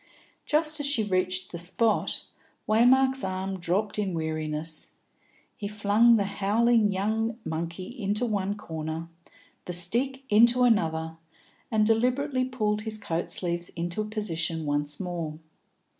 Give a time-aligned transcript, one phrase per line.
[0.47, 2.23] Just as she reached the spot,
[2.67, 4.93] Waymark's arm dropped in weariness;
[5.55, 9.09] he flung the howling young monkey into one corner,
[9.65, 11.17] the stick into another,
[11.69, 15.37] and deliberately pulled his coat sleeves into position once more.